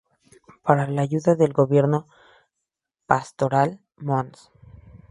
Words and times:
Para 0.63 0.87
la 0.87 1.03
ayuda 1.03 1.35
del 1.35 1.53
gobierno 1.53 2.07
pastoral, 3.05 3.79
Mons. 3.97 4.51